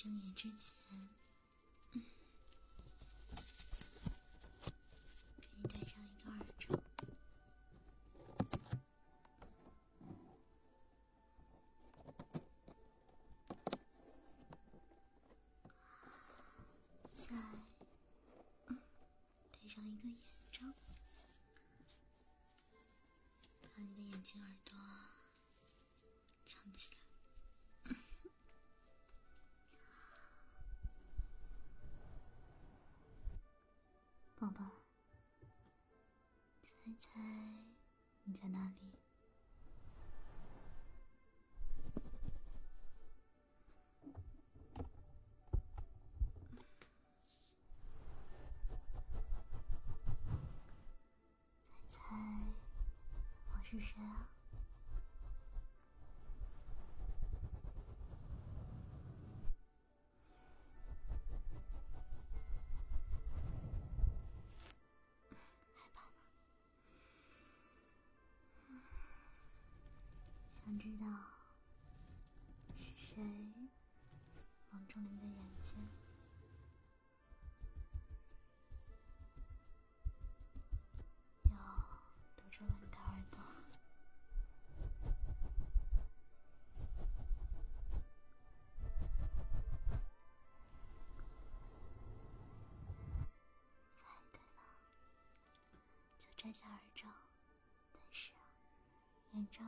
[0.00, 0.72] 睁眼之前，
[1.92, 1.98] 给
[5.56, 6.78] 你戴上一个耳罩。
[17.16, 17.26] 再
[19.50, 20.16] 戴上一个眼
[20.52, 20.64] 罩，
[23.60, 24.67] 把你的眼睛、耳朵
[34.50, 34.72] 宝贝儿，
[36.84, 37.20] 猜猜
[38.24, 38.98] 你在哪里？
[70.98, 71.06] 道
[72.76, 73.22] 是谁
[74.70, 75.88] 蒙住了你的眼睛？
[81.44, 81.50] 又
[82.36, 83.38] 堵住了你的耳朵？
[93.98, 94.62] 猜对了。
[96.18, 97.08] 就摘下耳罩，
[97.92, 98.40] 但是啊，
[99.32, 99.64] 眼罩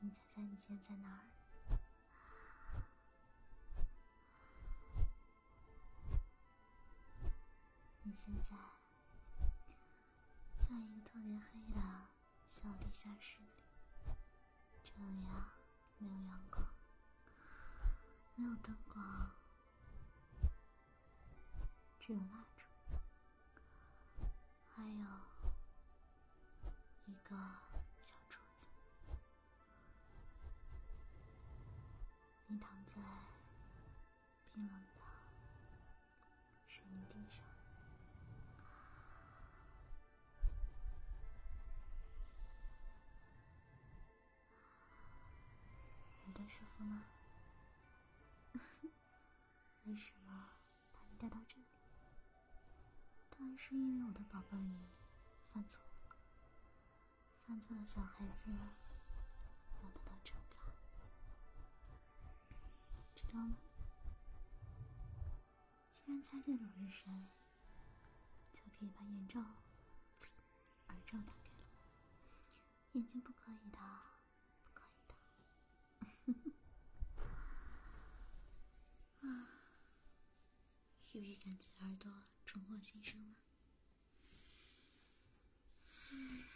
[0.00, 1.20] 你猜猜你现在在哪儿？
[8.02, 8.56] 你现在
[10.56, 11.80] 在一个特别黑的
[12.62, 13.50] 小地下室里，
[14.82, 15.52] 这里啊
[15.98, 16.66] 没有阳光，
[18.36, 19.30] 没有灯光，
[22.00, 22.64] 只有蜡烛，
[24.74, 25.04] 还有
[27.06, 27.36] 一个
[32.94, 33.00] 在
[34.52, 35.02] 冰冷的
[36.68, 37.44] 水泥地上，
[46.26, 47.02] 你的师傅呢？
[49.84, 50.48] 为什么
[50.92, 51.66] 把你带到这里？
[53.30, 54.88] 当然是因为我的宝贝儿你
[55.52, 56.16] 犯错了，
[57.46, 58.50] 犯错的小孩子
[63.30, 63.56] 知道吗？
[66.04, 67.04] 既然猜对了我是谁，
[68.52, 71.54] 就可以把眼罩、耳罩打开了。
[72.92, 73.78] 眼睛不可以的，
[74.64, 75.14] 不可以的。
[79.28, 79.46] 啊，
[81.00, 82.10] 是不是感觉耳朵
[82.44, 83.36] 重获新生了？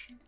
[0.00, 0.18] 是的，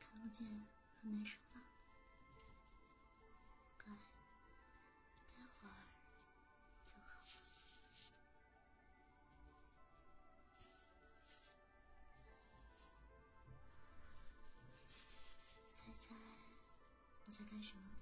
[0.00, 0.46] 看不见，
[1.02, 1.53] 很难受。
[17.64, 17.93] sure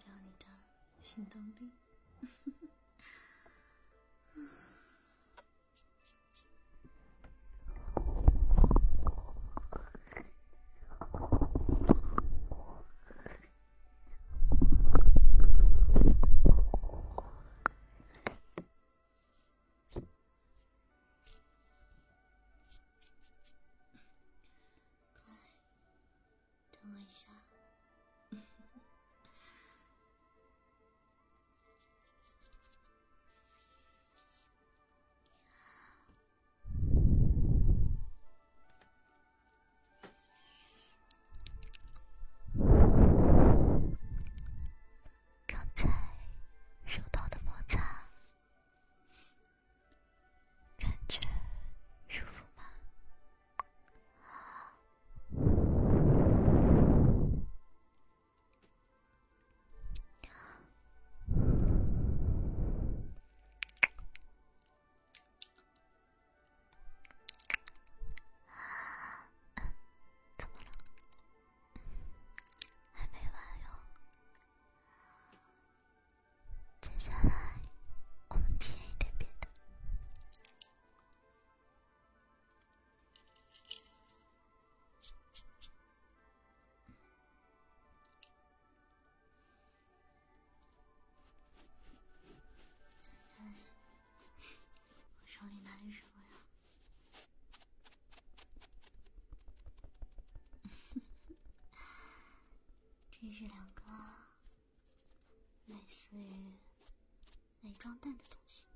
[0.00, 0.46] 掉你的
[1.02, 1.72] 行动力。
[103.22, 103.82] 这是两个
[105.66, 106.58] 类似于
[107.60, 108.66] 美妆蛋的东西，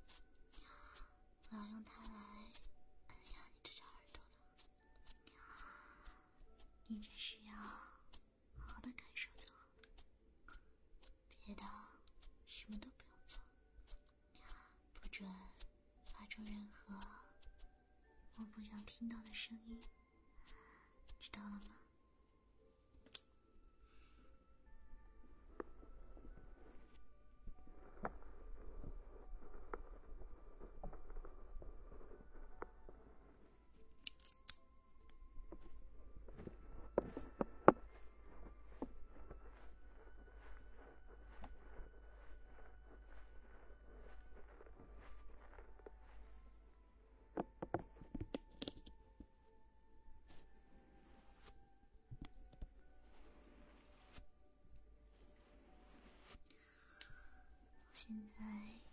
[1.51, 2.11] 我要用它来
[3.09, 4.23] 按压你的小耳朵。
[5.25, 5.33] 的，
[6.87, 10.61] 你只需要好好的感受就好了，
[11.41, 11.63] 别的
[12.47, 13.39] 什么都不用做，
[14.93, 15.27] 不准
[16.07, 16.95] 发出任何
[18.37, 19.83] 我不想听到的声音，
[21.19, 21.77] 知道了吗？
[57.87, 58.84] 我现在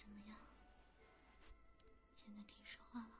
[0.00, 0.38] 怎么样？
[2.16, 3.19] 现在可以说话了